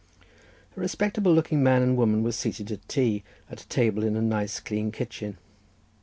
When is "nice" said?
4.23-4.59